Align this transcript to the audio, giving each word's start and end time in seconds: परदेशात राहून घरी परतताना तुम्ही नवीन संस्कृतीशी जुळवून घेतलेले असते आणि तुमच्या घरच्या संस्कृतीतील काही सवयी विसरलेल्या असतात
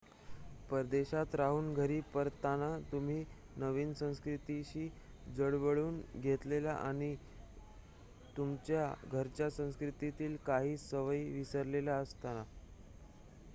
परदेशात 0.69 1.35
राहून 1.35 1.73
घरी 1.73 1.99
परतताना 2.13 2.69
तुम्ही 2.91 3.23
नवीन 3.55 3.93
संस्कृतीशी 3.93 4.87
जुळवून 5.35 6.01
घेतलेले 6.15 6.67
असते 6.67 6.87
आणि 6.87 7.15
तुमच्या 8.37 8.91
घरच्या 9.11 9.49
संस्कृतीतील 9.51 10.35
काही 10.45 10.75
सवयी 10.79 11.29
विसरलेल्या 11.31 11.97
असतात 11.97 12.43